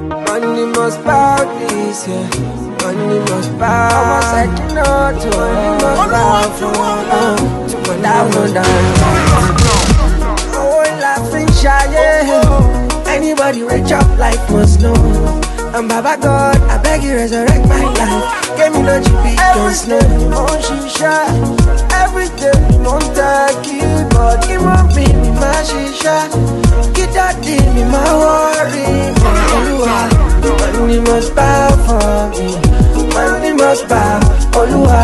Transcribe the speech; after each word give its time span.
Money 0.00 0.66
must 0.76 1.02
bow 1.04 1.36
this 1.58 2.06
year. 2.08 2.28
Money 2.84 3.18
must 3.30 3.50
bow. 3.58 3.88
Ọmọ 3.96 4.18
ṣẹ́jú 4.30 4.64
náà 4.76 5.12
tó 5.20 5.28
money 5.38 5.70
must 5.82 6.04
bow 6.12 6.42
fún 6.56 6.72
wọn. 6.80 7.36
Tí 7.68 7.76
mo 7.86 7.94
dáhùn 8.04 8.48
dáhùn. 8.56 8.84
Owó 10.60 10.82
la 11.02 11.14
fi 11.30 11.40
ń 11.44 11.48
ṣayé. 11.60 12.08
Anybody 13.14 13.62
wey 13.68 13.82
chop 13.88 14.06
life 14.18 14.44
must 14.50 14.80
know. 14.80 14.94
And 15.76 15.88
Baba 15.88 16.16
God, 16.20 16.56
I 16.72 16.76
beg 16.84 17.02
you 17.02 17.14
resurrect 17.16 17.64
my 17.68 17.82
life. 17.98 18.24
Give 18.56 18.72
me 18.74 18.80
no 18.82 18.96
GP, 19.04 19.24
don't 19.54 19.74
snow. 19.80 20.00
Mo 20.32 20.44
ń 20.44 20.60
ṣiṣẹ́, 20.66 21.24
everyday 22.02 22.58
mo 22.84 22.94
ń 23.00 23.04
tẹ́ 23.16 23.54
keyboard. 23.64 24.38
Kí 24.46 24.54
wọ́n 24.64 24.84
bí 24.94 25.04
mi 25.20 25.30
máa 25.40 25.60
ṣiṣẹ́. 25.68 26.20
Kí 26.94 27.04
dáàdi 27.14 27.56
mi 27.74 27.82
máa 27.92 28.12
wọ́ọ̀rì 28.20 28.84
mọ̀ 28.84 28.84
olúwa. 28.84 28.84
Money 28.84 29.15
must 31.16 31.34
bow 31.34 31.68
for 31.86 32.28
me. 32.36 32.48
Money 33.14 33.52
must 33.54 33.88
bow, 33.88 34.20
olúwa. 34.52 35.02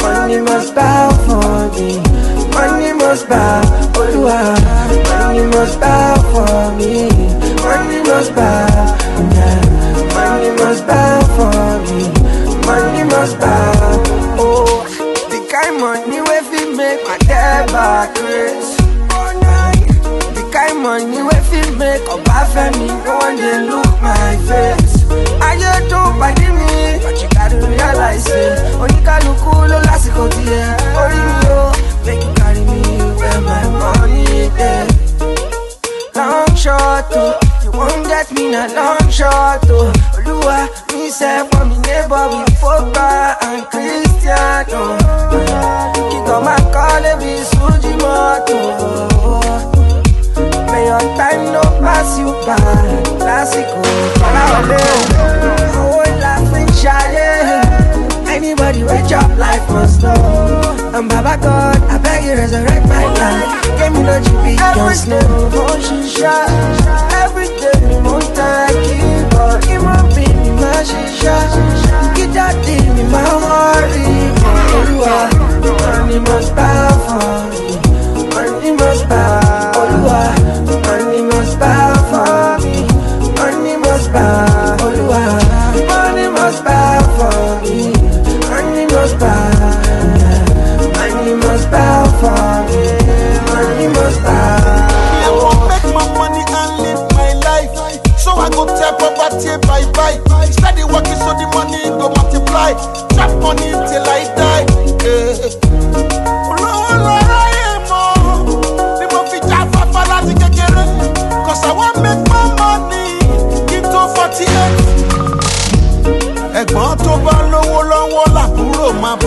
Money 0.00 0.38
must 0.40 0.74
bow 0.74 1.10
for 1.26 1.68
me. 1.76 2.00
Money 2.56 2.92
must 2.94 3.28
bow, 3.28 3.60
olúwa. 4.00 4.38
Money 5.10 5.44
must 5.54 5.78
bow 5.78 6.16
for 6.32 6.72
me. 6.78 7.08
Money 7.66 8.00
must 8.08 8.34
bow, 8.34 8.96
yeah. 9.36 9.60
Money 10.16 10.50
must 10.56 10.86
bow 10.86 11.20
for 11.36 11.60
me. 11.84 12.00
Money 12.66 13.04
must 13.12 13.38
bow. 13.38 14.02
Oh, 14.40 14.86
the 15.28 15.38
kind 15.52 15.76
money 15.78 16.20
wey 16.28 16.40
fit 16.50 16.68
make 16.80 17.00
my 17.04 17.18
dead 17.28 17.66
back 17.72 18.08
race. 18.24 18.76
The 20.36 20.44
kind 20.50 20.78
money 20.82 21.22
wey 21.28 21.40
fit 21.50 21.76
make 21.76 22.02
Ọbáfẹ́mi 22.14 22.86
no 23.04 23.12
wan 23.20 23.36
dey 23.36 23.58
look 23.68 23.81
get 38.22 38.32
me 38.38 38.50
na 38.50 38.66
long 38.74 39.10
shot 39.10 39.60
oh. 39.70 39.90
Oluwa, 40.14 40.68
me 40.92 41.10
say 41.10 41.42
for 41.50 41.64
me 41.64 41.76
neighbor 41.86 42.24
with 42.30 42.54
Pogba 42.60 43.36
and 43.42 43.64
Cristiano. 43.66 44.96
Oh. 45.02 45.92
Kick 46.10 46.28
on 46.30 46.44
my 46.44 46.56
call 46.72 47.02
be 47.18 47.42
Suji 47.50 47.92
Moto. 48.02 48.58
Oh. 49.18 49.42
May 50.70 50.86
your 50.86 51.00
time 51.18 51.52
no 51.52 51.62
pass 51.82 52.18
you 52.18 52.30
by. 52.46 52.56
Classico, 53.18 53.82
Palawale. 54.20 54.82
Oh, 55.74 56.02
laughing 56.22 56.72
shy. 56.78 57.18
Anybody 58.30 58.84
wey 58.84 59.02
chop 59.08 59.30
life 59.38 59.66
must 59.70 60.02
know. 60.02 60.14
And 60.94 61.08
Baba 61.08 61.38
God, 61.42 61.76
I 61.90 61.98
beg 61.98 62.24
you 62.24 62.32
resurrect 62.34 62.86
my 62.86 63.04
life. 63.04 63.78
Give 63.78 63.92
me 63.92 64.02
no 64.02 64.20
GP, 64.20 64.74
don't 64.74 64.94
snow. 64.94 65.50
Mo 65.50 65.72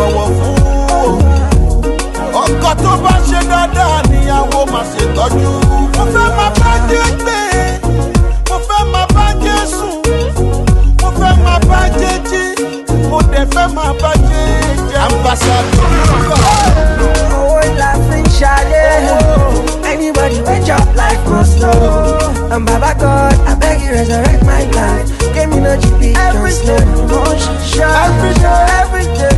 bọ̀wọ̀ 0.06 0.28
fún 0.38 0.56
o 2.34 2.42
ọkọ 2.44 2.72
tó 2.84 2.92
bá 3.04 3.14
ṣe 3.28 3.40
dáadáa 3.50 3.98
níyàwó 4.10 4.60
máa 4.74 4.86
ṣètọ́jú. 4.92 5.52
mo 5.98 6.04
fẹ́ 6.14 6.28
máa 6.38 6.50
bá 6.60 6.72
jẹ́ 6.90 7.06
gbé 7.20 7.38
mo 8.50 8.58
fẹ́ 8.68 8.82
máa 8.94 9.08
bá 9.16 9.26
jẹ́ 9.44 9.60
sùn 9.74 9.96
mo 11.02 11.10
fẹ́ 11.20 11.32
máa 11.46 11.60
bá 11.70 11.80
jẹ́ 12.00 12.16
jí 12.30 12.44
mo 13.10 13.20
dẹ̀ 13.32 13.46
fẹ́ 13.54 13.68
máa 13.76 13.94
bá 14.02 14.12
jẹ́ 14.30 14.46
jẹ́. 14.90 15.02
ambassador 15.06 15.90
Oh, 17.38 17.62
laughing 17.82 18.28
shy. 18.38 18.64
Anybody 19.92 20.40
wey 20.48 20.60
chop 20.68 20.88
life 20.96 21.24
must 21.30 21.60
know. 21.60 22.50
And 22.54 22.66
Baba 22.66 22.92
God, 23.00 23.34
I 23.50 23.54
beg 23.62 23.82
you 23.82 23.92
resurrect 23.92 24.44
my 24.46 24.64
life. 24.78 25.08
Give 25.34 25.50
me 25.50 25.58
no 25.66 25.74
GP, 25.82 26.02
just 26.16 26.62
know. 26.68 26.82
Mo 27.10 27.22
ń 27.32 27.38
ṣiṣẹ́, 27.44 27.92
Every 28.06 28.34
day. 28.44 28.64
every 28.82 29.06
day, 29.20 29.38